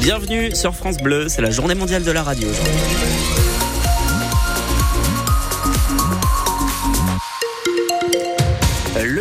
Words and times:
Bienvenue 0.00 0.54
sur 0.54 0.74
France 0.74 0.96
Bleu, 0.98 1.28
c'est 1.28 1.42
la 1.42 1.50
journée 1.50 1.74
mondiale 1.74 2.02
de 2.02 2.10
la 2.10 2.22
radio. 2.22 2.48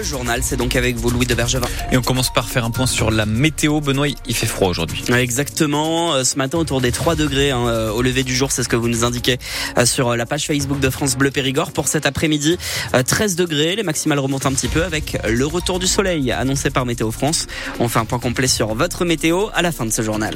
Le 0.02 0.08
journal, 0.08 0.42
c'est 0.42 0.58
donc 0.58 0.76
avec 0.76 0.96
vous, 0.96 1.12
Louis 1.12 1.28
de 1.28 1.36
Bergevin. 1.36 1.68
Et 1.92 1.98
on 1.98 2.02
commence 2.02 2.34
par 2.34 2.50
faire 2.50 2.66
un 2.66 2.72
point 2.72 2.88
sur 2.88 3.12
la 3.12 3.28
météo. 3.28 3.82
Benoît, 3.82 4.08
il 4.08 4.36
fait 4.36 4.48
froid 4.48 4.68
aujourd'hui. 4.68 5.04
Exactement. 5.16 6.16
Euh, 6.16 6.24
ce 6.24 6.38
matin, 6.38 6.58
autour 6.58 6.82
des 6.82 6.92
3 6.92 7.14
degrés 7.14 7.52
hein, 7.52 7.68
euh, 7.68 7.92
au 7.92 8.02
lever 8.02 8.24
du 8.24 8.36
jour, 8.36 8.52
c'est 8.52 8.64
ce 8.64 8.68
que 8.68 8.76
vous 8.76 8.88
nous 8.88 9.04
indiquez 9.04 9.38
euh, 9.78 9.86
sur 9.86 10.16
la 10.16 10.26
page 10.26 10.48
Facebook 10.48 10.80
de 10.80 10.90
France 10.90 11.16
Bleu 11.16 11.30
Périgord. 11.30 11.72
Pour 11.72 11.88
cet 11.88 12.08
après-midi, 12.08 12.58
13 13.06 13.36
degrés. 13.36 13.76
Les 13.76 13.84
maximales 13.84 14.18
remontent 14.18 14.50
un 14.50 14.54
petit 14.54 14.70
peu 14.70 14.84
avec 14.84 15.20
le 15.30 15.46
retour 15.46 15.78
du 15.78 15.86
soleil 15.86 16.32
annoncé 16.32 16.72
par 16.72 16.88
Météo 16.88 17.12
France. 17.12 17.46
On 17.80 17.88
fait 17.88 18.00
un 18.00 18.06
point 18.06 18.18
complet 18.18 18.48
sur 18.48 18.74
votre 18.74 19.06
météo 19.06 19.50
à 19.54 19.62
la 19.62 19.72
fin 19.72 19.86
de 19.86 19.92
ce 19.92 20.02
journal. 20.02 20.34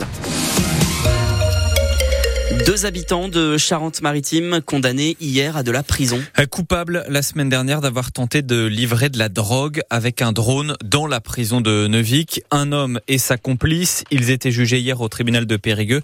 Deux 2.52 2.86
habitants 2.86 3.28
de 3.28 3.58
Charente-Maritime 3.58 4.62
condamnés 4.62 5.18
hier 5.20 5.58
à 5.58 5.64
de 5.64 5.72
la 5.72 5.82
prison. 5.82 6.22
Coupable 6.52 7.04
la 7.10 7.22
semaine 7.22 7.50
dernière 7.50 7.82
d'avoir 7.82 8.12
tenté 8.12 8.44
de 8.44 8.66
livrer 8.66 9.10
de 9.10 9.18
la 9.18 9.30
drogue 9.30 9.82
avec 9.90 10.22
un 10.22 10.32
drone 10.32 10.76
dans 10.84 11.08
la 11.08 11.22
prison 11.22 11.60
de 11.60 11.88
Neuvik. 11.88 12.42
Un 12.52 12.72
homme 12.72 13.00
et 13.08 13.18
sa 13.18 13.38
complice, 13.38 14.04
ils 14.12 14.30
étaient 14.30 14.52
jugés 14.52 14.80
hier 14.80 15.02
au 15.02 15.10
tribunal 15.10 15.48
de 15.48 15.58
Périgueux. 15.58 16.02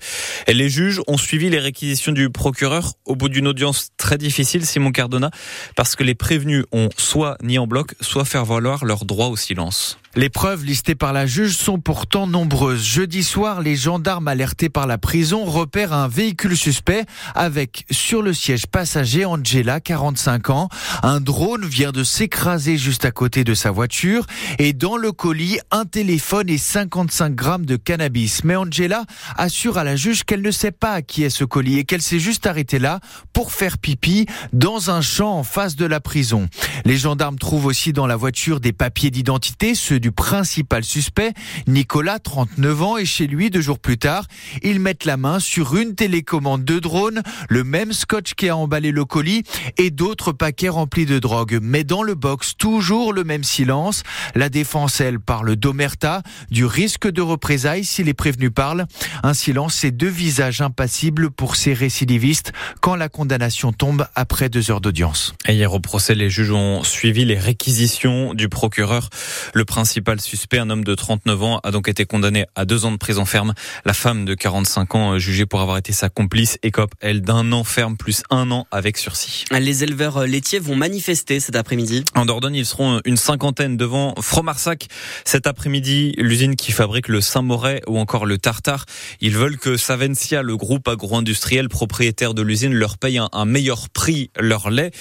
Et 0.48 0.54
les 0.54 0.70
juges 0.70 1.02
ont 1.08 1.18
suivi 1.18 1.50
les 1.50 1.60
réquisitions 1.60 2.12
du 2.12 2.30
procureur 2.30 2.94
au 3.06 3.16
bout 3.16 3.30
d'une 3.30 3.48
audience 3.48 3.90
très 3.98 4.18
difficile, 4.18 4.66
Simon 4.66 4.92
Cardona, 4.92 5.30
parce 5.76 5.96
que 5.96 6.04
les 6.04 6.16
prévenus 6.16 6.66
ont 6.72 6.90
soit 6.98 7.38
nié 7.44 7.60
en 7.60 7.68
bloc, 7.68 7.94
soit 8.02 8.26
faire 8.26 8.46
valoir 8.46 8.84
leur 8.84 9.06
droit 9.06 9.28
au 9.28 9.36
silence. 9.36 10.00
Les 10.14 10.28
preuves 10.28 10.66
listées 10.66 10.94
par 10.94 11.14
la 11.14 11.26
juge 11.26 11.56
sont 11.56 11.80
pourtant 11.80 12.28
nombreuses. 12.28 12.84
Jeudi 12.84 13.24
soir, 13.24 13.62
les 13.62 13.78
gendarmes 13.78 14.28
alertés 14.28 14.68
par 14.68 14.86
la 14.86 14.98
prison 14.98 15.46
repèrent 15.46 15.94
un 15.94 16.10
véhicule 16.10 16.58
suspect 16.58 17.06
avec 17.34 17.86
sur 17.90 18.22
le 18.22 18.34
siège 18.34 18.68
passager 18.68 19.24
Angela, 19.24 19.80
45 19.80 20.50
ans. 20.50 20.68
Un 21.02 21.22
drone 21.22 21.66
vient 21.66 21.94
de 21.94 22.04
s'écraser 22.04 22.78
juste 22.78 23.06
à 23.06 23.12
côté 23.12 23.46
de 23.46 23.54
sa 23.54 23.72
voiture 23.72 24.26
et 24.60 24.74
dans 24.74 24.98
le 24.98 25.14
colis, 25.14 25.60
un 25.72 25.86
téléphone 25.86 26.50
et 26.50 26.58
55 26.58 27.34
grammes 27.34 27.66
de 27.66 27.78
cannabis. 27.78 28.44
Mais 28.44 28.58
Angela 28.58 29.06
assure 29.38 29.78
à 29.78 29.86
la 29.86 29.96
juge 29.96 30.26
qu'elle 30.26 30.42
ne 30.42 30.52
sait 30.52 30.72
pas 30.72 31.02
qui 31.02 31.24
est 31.24 31.30
ce 31.30 31.46
colis 31.46 31.80
et 31.80 31.86
qu'elle 31.86 32.02
s'est 32.02 32.20
juste 32.20 32.48
arrêtée 32.48 32.80
là 32.80 33.00
pour 33.32 33.54
faire 33.54 33.78
pipi 33.78 34.26
dans 34.52 34.92
un 34.92 35.00
champ 35.00 35.38
en 35.38 35.44
face 35.44 35.78
de 35.78 35.86
la 35.86 36.02
prison. 36.02 36.50
Les 36.84 36.98
gendarmes 36.98 37.40
trouvent 37.40 37.68
aussi 37.68 37.94
dans 37.94 38.08
la 38.08 38.18
voiture 38.18 38.60
des 38.60 38.74
papiers 38.74 39.10
d'identité, 39.10 39.74
du 40.02 40.12
principal 40.12 40.84
suspect, 40.84 41.32
Nicolas, 41.68 42.20
39 42.20 42.82
ans, 42.82 42.98
et 42.98 43.06
chez 43.06 43.28
lui, 43.28 43.50
deux 43.50 43.62
jours 43.62 43.80
plus 43.80 43.98
tard, 43.98 44.26
ils 44.64 44.80
mettent 44.80 45.06
la 45.06 45.16
main 45.16 45.40
sur 45.40 45.78
une 45.78 45.96
télécommande 45.96 46.66
de 46.66 46.80
drone, 46.80 47.22
le 47.48 47.64
même 47.64 47.94
scotch 47.94 48.34
qui 48.34 48.50
a 48.50 48.58
emballé 48.58 48.92
le 48.92 49.06
colis 49.06 49.44
et 49.78 49.92
d'autres 49.92 50.32
paquets 50.32 50.70
remplis 50.70 51.06
de 51.06 51.20
drogue. 51.20 51.60
Mais 51.62 51.84
dans 51.84 52.04
le 52.04 52.16
box, 52.16 52.56
toujours 52.58 53.14
le 53.14 53.24
même 53.24 53.44
silence. 53.44 54.04
La 54.36 54.50
défense, 54.50 55.00
elle, 55.00 55.20
parle 55.20 55.56
d'omerta, 55.56 56.24
du 56.50 56.66
risque 56.66 57.10
de 57.10 57.22
représailles 57.22 57.86
si 57.86 58.04
les 58.04 58.16
prévenus 58.16 58.52
parlent. 58.54 58.88
Un 59.24 59.36
silence 59.36 59.84
et 59.84 59.92
deux 59.92 60.08
visages 60.08 60.62
impassibles 60.62 61.30
pour 61.30 61.56
ces 61.56 61.74
récidivistes 61.74 62.52
quand 62.82 62.96
la 62.96 63.08
condamnation 63.08 63.72
tombe 63.72 64.08
après 64.16 64.50
deux 64.50 64.72
heures 64.72 64.82
d'audience. 64.82 65.36
Hier 65.48 65.72
au 65.72 65.80
procès, 65.80 66.16
les 66.16 66.30
juges 66.32 66.52
ont 66.52 66.84
suivi 66.84 67.24
les 67.24 67.38
réquisitions 67.38 68.34
du 68.34 68.50
procureur. 68.50 69.10
Le 69.54 69.64
principe 69.64 69.91
principal 69.92 70.22
suspect, 70.22 70.58
un 70.58 70.70
homme 70.70 70.86
de 70.86 70.96
39 70.96 71.44
ans, 71.44 71.60
a 71.66 71.72
donc 71.72 71.90
été 71.90 72.06
condamné 72.06 72.46
à 72.56 72.64
deux 72.64 72.86
ans 72.86 72.94
de 72.94 72.98
prison 72.98 73.26
ferme. 73.26 73.54
La 73.84 73.92
femme 73.92 74.24
de 74.24 74.36
45 74.36 74.96
ans, 74.96 75.12
euh, 75.12 75.20
jugée 75.20 75.46
pour 75.46 75.60
avoir 75.60 75.76
été 75.76 75.92
sa 75.92 76.08
complice, 76.08 76.58
écope, 76.64 76.96
elle, 77.02 77.22
d'un 77.22 77.52
an 77.52 77.66
ferme 77.66 77.98
plus 77.98 78.24
un 78.30 78.52
an 78.52 78.68
avec 78.72 78.98
sursis. 78.98 79.44
Les 79.52 79.84
éleveurs 79.84 80.16
euh, 80.16 80.26
laitiers 80.28 80.60
vont 80.60 80.78
manifester 80.78 81.42
cet 81.42 81.58
après-midi. 81.58 82.06
En 82.16 82.26
Dordogne, 82.26 82.56
ils 82.56 82.66
seront 82.66 83.02
une 83.04 83.18
cinquantaine 83.18 83.76
devant 83.76 84.16
Fromarsac. 84.22 84.88
Cet 85.26 85.46
après-midi, 85.46 86.14
l'usine 86.18 86.56
qui 86.56 86.72
fabrique 86.72 87.10
le 87.10 87.20
Saint-Moret 87.20 87.82
ou 87.86 88.00
encore 88.00 88.26
le 88.26 88.38
Tartare. 88.38 88.86
Ils 89.20 89.36
veulent 89.36 89.58
que 89.58 89.76
Savencia, 89.76 90.42
le 90.42 90.56
groupe 90.56 90.88
agro-industriel 90.88 91.68
propriétaire 91.68 92.34
de 92.34 92.42
l'usine, 92.42 92.74
leur 92.74 92.98
paye 92.98 93.18
un, 93.18 93.28
un 93.34 93.44
meilleur 93.44 93.90
prix 93.90 94.32
leur 94.40 94.70
lait. 94.70 94.92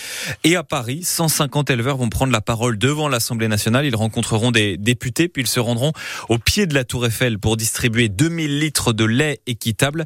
Et 0.43 0.57
à 0.57 0.65
Paris, 0.65 1.05
150 1.05 1.71
éleveurs 1.71 1.97
vont 1.97 2.09
prendre 2.09 2.33
la 2.33 2.41
parole 2.41 2.77
devant 2.77 3.07
l'Assemblée 3.07 3.47
nationale. 3.47 3.87
Ils 3.87 3.95
rencontreront 3.95 4.51
des 4.51 4.80
députés, 4.81 5.29
puis 5.29 5.43
ils 5.43 5.49
se 5.49 5.61
rendront 5.61 5.93
au 6.29 6.39
pied 6.39 6.67
de 6.67 6.75
la 6.75 6.85
Tour 6.85 7.07
Eiffel 7.07 7.39
pour 7.39 7.57
distribuer 7.57 8.09
2000 8.09 8.59
litres 8.59 8.93
de 8.93 9.05
lait 9.05 9.41
équitable. 9.47 10.05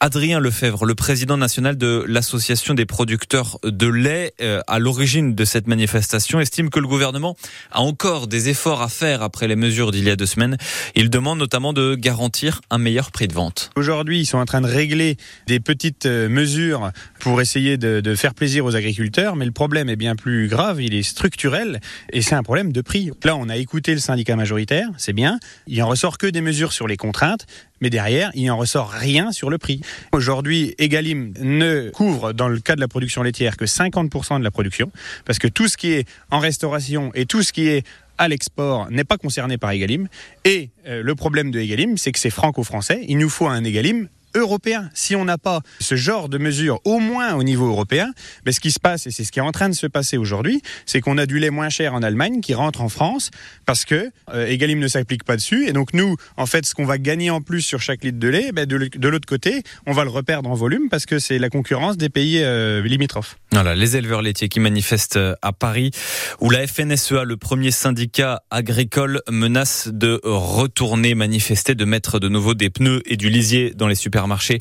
Adrien 0.00 0.40
Lefebvre, 0.40 0.84
le 0.84 0.94
président 0.94 1.36
national 1.36 1.76
de 1.76 2.04
l'Association 2.06 2.74
des 2.74 2.86
producteurs 2.86 3.58
de 3.64 3.86
lait, 3.86 4.34
euh, 4.40 4.60
à 4.66 4.78
l'origine 4.78 5.34
de 5.34 5.44
cette 5.44 5.66
manifestation, 5.66 6.40
estime 6.40 6.70
que 6.70 6.80
le 6.80 6.88
gouvernement 6.88 7.36
a 7.70 7.80
encore 7.80 8.26
des 8.26 8.48
efforts 8.48 8.82
à 8.82 8.88
faire 8.88 9.22
après 9.22 9.48
les 9.48 9.56
mesures 9.56 9.90
d'il 9.90 10.04
y 10.04 10.10
a 10.10 10.16
deux 10.16 10.26
semaines. 10.26 10.56
Il 10.94 11.10
demande 11.10 11.38
notamment 11.38 11.72
de 11.72 11.94
garantir 11.94 12.60
un 12.70 12.78
meilleur 12.78 13.10
prix 13.10 13.28
de 13.28 13.34
vente. 13.34 13.70
Aujourd'hui, 13.76 14.20
ils 14.20 14.26
sont 14.26 14.38
en 14.38 14.44
train 14.44 14.60
de 14.60 14.66
régler 14.66 15.16
des 15.46 15.60
petites 15.60 16.06
euh, 16.06 16.28
mesures 16.28 16.90
pour 17.20 17.40
essayer 17.40 17.76
de, 17.76 18.00
de 18.00 18.14
faire 18.14 18.34
plaisir 18.34 18.64
aux 18.64 18.76
agriculteurs, 18.76 19.36
mais 19.36 19.44
le 19.44 19.52
problème 19.52 19.88
est 19.88 19.96
bien 19.96 20.16
plus 20.16 20.48
grave, 20.48 20.82
il 20.82 20.94
est 20.94 21.02
structurel 21.02 21.80
et 22.12 22.22
c'est 22.22 22.34
un 22.34 22.42
problème 22.42 22.72
de 22.72 22.80
prix. 22.80 23.10
Là, 23.24 23.36
on 23.36 23.48
a 23.48 23.56
écouté 23.56 23.92
le 23.92 24.00
syndicat 24.00 24.15
majoritaire, 24.36 24.88
c'est 24.96 25.12
bien. 25.12 25.38
Il 25.66 25.82
en 25.82 25.88
ressort 25.88 26.18
que 26.18 26.26
des 26.26 26.40
mesures 26.40 26.72
sur 26.72 26.86
les 26.86 26.96
contraintes, 26.96 27.46
mais 27.80 27.90
derrière, 27.90 28.30
il 28.34 28.46
n'en 28.46 28.56
ressort 28.56 28.90
rien 28.90 29.32
sur 29.32 29.50
le 29.50 29.58
prix. 29.58 29.80
Aujourd'hui, 30.12 30.74
Egalim 30.78 31.34
ne 31.40 31.90
couvre, 31.90 32.32
dans 32.32 32.48
le 32.48 32.58
cas 32.60 32.74
de 32.74 32.80
la 32.80 32.88
production 32.88 33.22
laitière, 33.22 33.56
que 33.56 33.64
50% 33.64 34.38
de 34.38 34.44
la 34.44 34.50
production, 34.50 34.90
parce 35.24 35.38
que 35.38 35.48
tout 35.48 35.68
ce 35.68 35.76
qui 35.76 35.92
est 35.92 36.08
en 36.30 36.38
restauration 36.38 37.10
et 37.14 37.26
tout 37.26 37.42
ce 37.42 37.52
qui 37.52 37.68
est 37.68 37.84
à 38.18 38.28
l'export 38.28 38.90
n'est 38.90 39.04
pas 39.04 39.18
concerné 39.18 39.58
par 39.58 39.70
Egalim. 39.70 40.08
Et 40.44 40.70
euh, 40.86 41.02
le 41.02 41.14
problème 41.14 41.50
de 41.50 41.60
Egalim, 41.60 41.98
c'est 41.98 42.12
que 42.12 42.18
c'est 42.18 42.30
franco-français. 42.30 43.04
Il 43.08 43.18
nous 43.18 43.28
faut 43.28 43.46
un 43.46 43.62
Egalim 43.62 44.08
européen. 44.36 44.90
Si 44.94 45.16
on 45.16 45.24
n'a 45.24 45.38
pas 45.38 45.60
ce 45.80 45.96
genre 45.96 46.28
de 46.28 46.38
mesures, 46.38 46.80
au 46.84 46.98
moins 46.98 47.34
au 47.34 47.42
niveau 47.42 47.66
européen, 47.66 48.12
mais 48.44 48.52
ce 48.52 48.60
qui 48.60 48.70
se 48.70 48.78
passe, 48.78 49.06
et 49.06 49.10
c'est 49.10 49.24
ce 49.24 49.32
qui 49.32 49.38
est 49.38 49.42
en 49.42 49.52
train 49.52 49.68
de 49.68 49.74
se 49.74 49.86
passer 49.86 50.16
aujourd'hui, 50.18 50.62
c'est 50.84 51.00
qu'on 51.00 51.18
a 51.18 51.26
du 51.26 51.38
lait 51.38 51.50
moins 51.50 51.70
cher 51.70 51.94
en 51.94 52.02
Allemagne 52.02 52.40
qui 52.40 52.54
rentre 52.54 52.82
en 52.82 52.88
France 52.88 53.30
parce 53.64 53.84
que 53.84 54.10
euh, 54.32 54.46
Egalim 54.46 54.78
ne 54.78 54.88
s'applique 54.88 55.24
pas 55.24 55.36
dessus. 55.36 55.66
Et 55.66 55.72
donc 55.72 55.94
nous, 55.94 56.16
en 56.36 56.46
fait, 56.46 56.66
ce 56.66 56.74
qu'on 56.74 56.84
va 56.84 56.98
gagner 56.98 57.30
en 57.30 57.40
plus 57.40 57.62
sur 57.62 57.80
chaque 57.80 58.04
litre 58.04 58.18
de 58.18 58.28
lait, 58.28 58.52
ben, 58.52 58.66
de, 58.66 59.08
l'autre 59.08 59.26
côté, 59.26 59.62
on 59.86 59.92
va 59.92 60.04
le 60.04 60.10
reperdre 60.10 60.50
en 60.50 60.54
volume 60.54 60.88
parce 60.90 61.06
que 61.06 61.18
c'est 61.18 61.38
la 61.38 61.48
concurrence 61.48 61.96
des 61.96 62.10
pays 62.10 62.42
euh, 62.42 62.82
limitrophes. 62.82 63.38
Voilà, 63.52 63.74
les 63.74 63.96
éleveurs 63.96 64.22
laitiers 64.22 64.48
qui 64.48 64.60
manifestent 64.60 65.16
euh, 65.16 65.34
à 65.40 65.52
Paris, 65.52 65.92
où 66.40 66.50
la 66.50 66.66
FNSEA, 66.66 67.24
le 67.24 67.36
premier 67.36 67.70
syndicat 67.70 68.42
agricole, 68.50 69.22
menace 69.30 69.88
de 69.88 70.20
retourner 70.24 71.14
manifester, 71.14 71.74
de 71.74 71.84
mettre 71.84 72.18
de 72.18 72.28
nouveau 72.28 72.54
des 72.54 72.68
pneus 72.68 73.02
et 73.06 73.16
du 73.16 73.30
lisier 73.30 73.72
dans 73.74 73.88
les 73.88 73.94
supermarchés 73.94 74.25
marché 74.26 74.58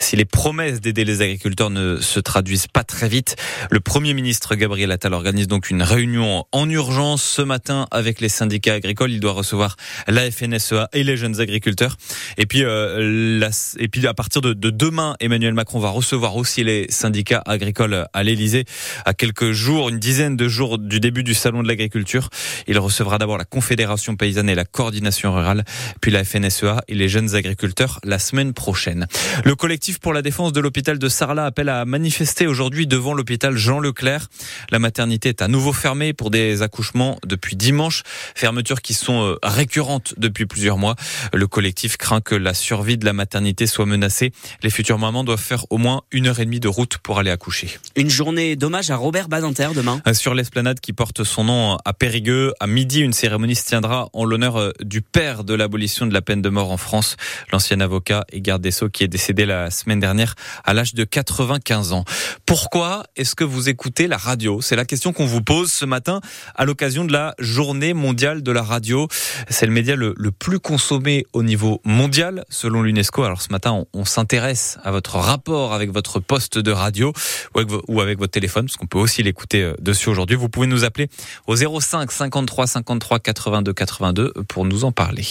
si 0.00 0.16
les 0.16 0.24
promesses 0.24 0.80
d'aider 0.80 1.04
les 1.04 1.22
agriculteurs 1.22 1.70
ne 1.70 2.00
se 2.00 2.20
traduisent 2.20 2.66
pas 2.66 2.84
très 2.84 3.08
vite. 3.08 3.36
Le 3.70 3.80
Premier 3.80 4.14
ministre 4.14 4.54
Gabriel 4.54 4.92
Attal 4.92 5.14
organise 5.14 5.48
donc 5.48 5.70
une 5.70 5.82
réunion 5.82 6.44
en 6.52 6.68
urgence 6.70 7.22
ce 7.22 7.42
matin 7.42 7.86
avec 7.90 8.20
les 8.20 8.28
syndicats 8.28 8.74
agricoles. 8.74 9.12
Il 9.12 9.20
doit 9.20 9.32
recevoir 9.32 9.76
la 10.06 10.30
FNSEA 10.30 10.88
et 10.92 11.04
les 11.04 11.16
jeunes 11.16 11.40
agriculteurs. 11.40 11.96
Et 12.36 12.46
puis, 12.46 12.64
euh, 12.64 13.38
la, 13.38 13.50
et 13.78 13.88
puis 13.88 14.06
à 14.06 14.14
partir 14.14 14.40
de, 14.40 14.52
de, 14.52 14.70
demain, 14.70 15.16
Emmanuel 15.20 15.54
Macron 15.54 15.78
va 15.78 15.90
recevoir 15.90 16.36
aussi 16.36 16.64
les 16.64 16.86
syndicats 16.88 17.42
agricoles 17.46 18.06
à 18.12 18.22
l'Elysée 18.22 18.64
à 19.04 19.14
quelques 19.14 19.52
jours, 19.52 19.88
une 19.88 19.98
dizaine 19.98 20.36
de 20.36 20.48
jours 20.48 20.78
du 20.78 21.00
début 21.00 21.24
du 21.24 21.34
salon 21.34 21.62
de 21.62 21.68
l'agriculture. 21.68 22.30
Il 22.66 22.78
recevra 22.78 23.18
d'abord 23.18 23.38
la 23.38 23.44
Confédération 23.44 24.16
paysanne 24.16 24.48
et 24.48 24.54
la 24.54 24.64
coordination 24.64 25.34
rurale, 25.34 25.64
puis 26.00 26.10
la 26.10 26.24
FNSEA 26.24 26.82
et 26.88 26.94
les 26.94 27.08
jeunes 27.08 27.34
agriculteurs 27.34 28.00
la 28.04 28.18
semaine 28.18 28.52
prochaine. 28.52 29.06
Le 29.44 29.54
collectif 29.54 29.98
pour 29.98 30.12
la 30.12 30.22
défense 30.22 30.52
de 30.52 30.60
l'hôpital 30.60 30.98
de 30.98 31.08
Sarlat 31.08 31.46
appelle 31.46 31.68
à 31.68 31.84
manifester 31.84 32.46
aujourd'hui 32.46 32.86
devant 32.86 33.14
l'hôpital 33.14 33.56
Jean 33.56 33.80
Leclerc. 33.80 34.28
La 34.70 34.78
maternité 34.78 35.28
est 35.30 35.42
à 35.42 35.48
nouveau 35.48 35.72
fermée 35.72 36.12
pour 36.12 36.30
des 36.30 36.62
accouchements 36.62 37.18
depuis 37.26 37.56
dimanche, 37.56 38.02
fermetures 38.34 38.82
qui 38.82 38.94
sont 38.94 39.22
euh, 39.22 39.38
récurrentes 39.42 40.14
depuis 40.16 40.46
plusieurs 40.46 40.78
mois. 40.78 40.96
Le 41.32 41.46
collectif 41.46 41.96
craint 41.96 42.20
que 42.20 42.34
la 42.34 42.54
survie 42.54 42.98
de 42.98 43.04
la 43.04 43.12
maternité 43.12 43.66
soit 43.66 43.86
menacée. 43.86 44.32
Les 44.62 44.70
futures 44.70 44.98
mamans 44.98 45.24
doivent 45.24 45.40
faire 45.40 45.64
au 45.70 45.78
moins 45.78 46.02
une 46.10 46.26
heure 46.26 46.40
et 46.40 46.44
demie 46.44 46.60
de 46.60 46.68
route 46.68 46.98
pour 46.98 47.18
aller 47.18 47.30
accoucher. 47.30 47.78
Une 47.96 48.10
journée 48.10 48.56
d'hommage 48.56 48.90
à 48.90 48.96
Robert 48.96 49.28
Badinter 49.28 49.68
demain. 49.74 50.00
Euh, 50.06 50.14
sur 50.14 50.34
l'esplanade 50.34 50.80
qui 50.80 50.92
porte 50.92 51.24
son 51.24 51.44
nom 51.44 51.78
à 51.84 51.92
Périgueux, 51.92 52.52
à 52.60 52.66
midi, 52.66 53.00
une 53.00 53.12
cérémonie 53.12 53.54
se 53.54 53.64
tiendra 53.64 54.08
en 54.12 54.24
l'honneur 54.24 54.56
euh, 54.56 54.72
du 54.80 55.02
père 55.02 55.44
de 55.44 55.54
l'abolition 55.54 56.06
de 56.06 56.14
la 56.14 56.22
peine 56.22 56.42
de 56.42 56.48
mort 56.48 56.70
en 56.70 56.76
France, 56.76 57.16
l'ancien 57.52 57.80
avocat 57.80 58.24
et 58.32 58.40
garde 58.40 58.62
des 58.62 58.70
Sceaux 58.70 58.87
Qui 58.88 59.04
est 59.04 59.08
décédé 59.08 59.46
la 59.46 59.70
semaine 59.70 60.00
dernière 60.00 60.34
à 60.64 60.74
l'âge 60.74 60.94
de 60.94 61.04
95 61.04 61.92
ans. 61.92 62.04
Pourquoi 62.46 63.04
est-ce 63.16 63.34
que 63.34 63.44
vous 63.44 63.68
écoutez 63.68 64.06
la 64.06 64.16
radio? 64.16 64.60
C'est 64.60 64.76
la 64.76 64.84
question 64.84 65.12
qu'on 65.12 65.26
vous 65.26 65.42
pose 65.42 65.72
ce 65.72 65.84
matin 65.84 66.20
à 66.54 66.64
l'occasion 66.64 67.04
de 67.04 67.12
la 67.12 67.34
journée 67.38 67.94
mondiale 67.94 68.42
de 68.42 68.52
la 68.52 68.62
radio. 68.62 69.08
C'est 69.48 69.66
le 69.66 69.72
média 69.72 69.96
le, 69.96 70.14
plus 70.38 70.60
consommé 70.60 71.26
au 71.32 71.42
niveau 71.42 71.80
mondial 71.84 72.44
selon 72.48 72.82
l'UNESCO. 72.82 73.24
Alors 73.24 73.42
ce 73.42 73.50
matin, 73.50 73.84
on, 73.92 74.04
s'intéresse 74.04 74.78
à 74.84 74.90
votre 74.90 75.16
rapport 75.16 75.74
avec 75.74 75.90
votre 75.90 76.20
poste 76.20 76.58
de 76.58 76.70
radio 76.70 77.12
ou 77.54 77.58
avec, 77.58 77.70
ou 77.88 78.00
avec 78.00 78.18
votre 78.18 78.32
téléphone, 78.32 78.66
parce 78.66 78.76
qu'on 78.76 78.86
peut 78.86 78.98
aussi 78.98 79.22
l'écouter 79.22 79.62
euh, 79.62 79.74
dessus 79.80 80.08
aujourd'hui. 80.08 80.36
Vous 80.36 80.48
pouvez 80.48 80.66
nous 80.66 80.84
appeler 80.84 81.08
au 81.46 81.56
05 81.56 82.10
53 82.10 82.66
53 82.66 83.18
82 83.20 83.72
82 83.72 84.32
pour 84.48 84.64
nous 84.64 84.84
en 84.84 84.92
parler. 84.92 85.24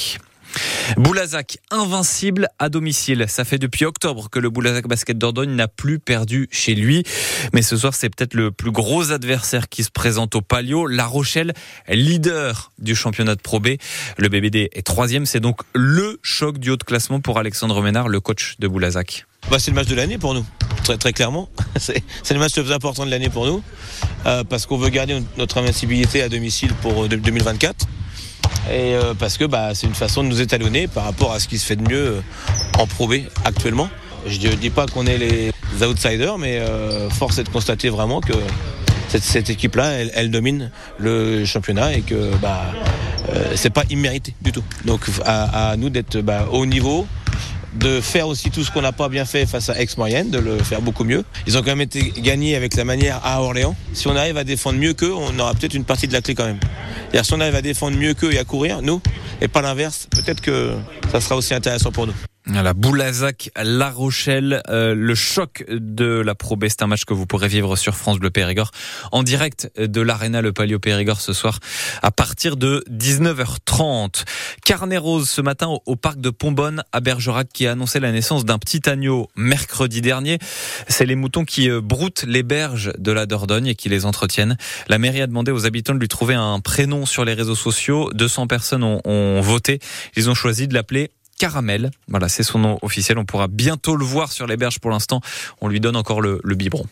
Boulazac, 0.98 1.58
invincible 1.72 2.48
à 2.60 2.70
domicile. 2.70 3.26
Ça 3.28 3.46
fait 3.46 3.58
depuis 3.58 3.86
octobre 3.86 4.30
que 4.30 4.40
le 4.40 4.50
Boulazac 4.50 4.88
Basket 4.88 5.18
Dordogne 5.18 5.52
n'a 5.52 5.68
plus 5.68 6.00
perdu 6.00 6.48
chez 6.52 6.76
lui. 6.76 7.04
Mais 7.54 7.62
ce 7.62 7.78
soir, 7.78 7.94
c'est 7.94 8.10
peut-être 8.10 8.34
le 8.34 8.52
plus 8.52 8.72
gros 8.72 9.12
adversaire 9.12 9.70
qui 9.70 9.84
se 9.84 9.92
présente 9.92 10.36
au 10.36 10.42
Palio. 10.42 10.88
La 10.88 11.06
Rochelle, 11.06 11.54
leader 11.90 12.72
du 12.80 12.96
championnat 12.96 13.36
de 13.36 13.42
Pro 13.42 13.60
B. 13.60 13.70
Le 14.18 14.30
BBD 14.30 14.70
est 14.72 14.86
troisième. 14.86 15.26
C'est 15.26 15.40
donc 15.40 15.62
le 15.74 16.20
choc 16.24 16.58
du 16.58 16.72
haut 16.72 16.78
de 16.78 16.84
classement 16.84 17.20
pour 17.20 17.38
Alexandre 17.40 17.82
Ménard, 17.82 18.08
le 18.08 18.20
coach 18.20 18.56
de 18.60 18.68
Boulazac. 18.68 19.26
Bah, 19.50 19.60
c'est 19.60 19.72
le 19.72 19.76
match 19.76 19.88
de 19.88 19.96
l'année 19.96 20.18
pour 20.18 20.34
nous, 20.34 20.46
très, 21.00 21.14
clairement. 21.14 21.48
C'est 21.78 22.04
le 22.32 22.40
match 22.40 22.58
le 22.58 22.64
plus 22.64 22.74
important 22.74 23.06
de 23.06 23.12
l'année 23.12 23.30
pour 23.30 23.46
nous, 23.46 23.64
euh, 24.26 24.44
parce 24.44 24.66
qu'on 24.66 24.78
veut 24.78 24.90
garder 24.90 25.22
notre 25.38 25.60
invincibilité 25.60 26.22
à 26.22 26.28
domicile 26.28 26.74
pour 26.82 27.08
2024. 27.08 27.88
Euh, 28.68 28.74
et 28.74 28.96
euh, 28.96 29.14
parce 29.14 29.38
que 29.38 29.46
bah, 29.46 29.74
c'est 29.74 29.88
une 29.88 29.96
façon 29.96 30.24
de 30.24 30.30
nous 30.30 30.42
étalonner 30.42 30.88
par 30.88 31.04
rapport 31.04 31.34
à 31.34 31.40
ce 31.40 31.48
qui 31.48 31.58
se 31.58 31.66
fait 31.66 31.76
de 31.76 31.88
mieux 31.88 32.08
euh, 32.08 32.22
en 32.80 32.88
Pro 32.88 33.10
actuellement. 33.46 33.90
Je 34.26 34.48
ne 34.48 34.56
dis 34.56 34.70
pas 34.70 34.86
qu'on 34.88 35.06
est 35.06 35.18
les 35.18 35.52
outsiders, 35.84 36.38
mais 36.38 36.58
euh, 36.60 37.10
force 37.10 37.38
est 37.38 37.44
de 37.44 37.50
constater 37.50 37.90
vraiment 37.90 38.20
que 38.20 38.34
cette, 39.08 39.50
équipe-là, 39.50 39.92
elle, 40.14 40.32
domine 40.32 40.70
le 40.98 41.46
championnat 41.46 41.94
et 41.94 42.02
que 42.02 42.36
bah, 42.42 42.66
c'est 43.56 43.70
pas 43.70 43.84
immérité 43.90 44.34
du 44.42 44.52
tout. 44.52 44.64
Donc 44.84 45.02
à, 45.26 45.76
nous 45.78 45.90
d'être 45.90 46.20
bah, 46.20 46.48
au 46.52 46.66
niveau, 46.66 47.08
de 47.74 48.02
faire 48.02 48.28
aussi 48.28 48.50
tout 48.50 48.64
ce 48.64 48.72
qu'on 48.72 48.82
n'a 48.82 48.92
pas 48.92 49.10
bien 49.10 49.26
fait 49.26 49.46
face 49.46 49.70
à 49.70 49.80
Aix-Moyenne, 49.80 50.30
de 50.30 50.40
le 50.40 50.58
faire 50.58 50.82
beaucoup 50.82 51.04
mieux. 51.04 51.24
Ils 51.46 51.58
ont 51.58 51.62
quand 51.62 51.72
même 51.72 51.82
été 51.82 52.14
gagnés 52.18 52.56
avec 52.56 52.76
la 52.76 52.86
manière 52.86 53.20
à 53.24 53.42
Orléans. 53.42 53.76
Si 53.94 54.08
on 54.08 54.16
arrive 54.16 54.38
à 54.38 54.44
défendre 54.44 54.80
mieux 54.80 54.94
qu'eux, 54.94 55.14
on 55.14 55.38
aura 55.40 55.54
peut-être 55.54 55.74
une 55.74 55.86
partie 55.86 56.08
de 56.08 56.14
la 56.14 56.22
clé 56.22 56.36
quand 56.36 56.46
même. 56.46 56.60
Et 57.14 57.24
si 57.24 57.34
on 57.34 57.40
arrive 57.40 57.56
à 57.56 57.62
défendre 57.62 57.98
mieux 57.98 58.14
qu'eux 58.14 58.34
et 58.34 58.40
à 58.40 58.44
courir, 58.44 58.82
nous, 58.82 59.02
et 59.42 59.48
pas 59.48 59.62
l'inverse, 59.62 60.08
peut-être 60.12 60.42
que 60.42 60.76
ça 61.12 61.22
sera 61.22 61.36
aussi 61.36 61.54
intéressant 61.54 61.92
pour 61.92 62.08
nous. 62.08 62.16
La 62.54 62.74
Boulazac, 62.74 63.52
La 63.62 63.90
Rochelle, 63.90 64.62
euh, 64.70 64.96
le 64.96 65.16
choc 65.16 65.66
de 65.70 66.06
la 66.06 66.34
Pro 66.34 66.56
B, 66.56 66.66
c'est 66.70 66.82
un 66.82 66.88
match 66.88 67.04
que 67.04 67.14
vous 67.14 67.26
pourrez 67.26 67.50
vivre 67.50 67.76
sur 67.76 67.96
France 67.96 68.20
Bleu 68.20 68.30
Périgord 68.30 68.72
en 69.12 69.24
direct 69.24 69.70
de 69.78 70.02
l'Arena 70.02 70.42
Le 70.42 70.54
Palio 70.54 70.80
Périgord 70.80 71.20
ce 71.20 71.34
soir 71.34 71.60
à 72.02 72.12
partir 72.12 72.56
de 72.56 72.86
19h30. 72.90 74.24
Carnet 74.64 74.98
rose 74.98 75.30
ce 75.30 75.42
matin 75.42 75.78
au, 75.86 75.96
parc 75.98 76.22
de 76.22 76.30
Pombonne 76.30 76.84
à 76.94 77.02
Bergerac 77.02 77.50
qui 77.54 77.68
a 77.68 77.74
annoncé 77.74 78.00
la 78.00 78.14
naissance 78.14 78.46
d'un 78.46 78.60
petit 78.60 78.90
agneau 78.90 79.28
mercredi 79.36 80.02
dernier. 80.02 80.40
C'est 80.88 81.06
les 81.06 81.16
moutons 81.16 81.44
qui 81.44 81.70
euh, 81.70 81.82
broutent 81.82 82.24
les 82.26 82.44
berges 82.44 82.94
de 82.98 83.12
la 83.12 83.26
Dordogne 83.26 83.68
et 83.68 83.76
qui 83.76 83.90
les 83.90 84.06
entretiennent. 84.06 84.58
La 84.88 85.00
mairie 85.00 85.22
a 85.22 85.28
demandé 85.28 85.52
aux 85.52 85.66
habitants 85.66 85.94
de 85.94 86.00
lui 86.00 86.08
trouver 86.08 86.36
un 86.36 86.62
prénom 86.62 87.06
sur 87.06 87.26
les 87.26 87.34
réseaux 87.34 87.56
sociaux. 87.56 88.10
200 88.14 88.48
personnes 88.48 88.84
ont, 88.84 89.02
ont 89.04 89.42
voté. 89.42 89.80
Ils 90.16 90.30
ont 90.30 90.36
choisi 90.36 90.68
de 90.68 90.74
l'appeler 90.74 91.12
Caramel. 91.38 91.92
Voilà, 92.08 92.30
c'est 92.30 92.44
son 92.44 92.60
nom 92.60 92.80
officiel. 92.82 93.18
On 93.18 93.26
pourra 93.26 93.48
bientôt 93.48 93.96
le 93.96 94.06
voir 94.06 94.32
sur 94.32 94.48
les 94.48 94.58
berges 94.58 94.80
pour 94.80 94.92
l'instant. 94.92 95.22
On 95.62 95.68
lui 95.68 95.80
donne 95.80 95.96
encore 95.96 96.22
le, 96.22 96.42
biberon. 96.44 96.86